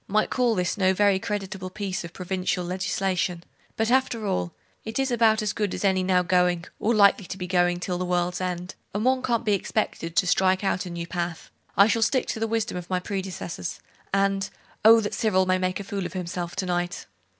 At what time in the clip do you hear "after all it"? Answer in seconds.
3.91-4.97